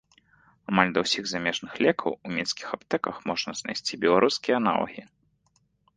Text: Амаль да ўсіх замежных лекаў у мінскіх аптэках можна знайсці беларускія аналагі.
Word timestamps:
Амаль 0.71 0.93
да 0.93 1.03
ўсіх 1.05 1.27
замежных 1.31 1.75
лекаў 1.87 2.11
у 2.29 2.33
мінскіх 2.37 2.67
аптэках 2.77 3.15
можна 3.33 3.57
знайсці 3.61 4.01
беларускія 4.07 4.55
аналагі. 4.63 5.03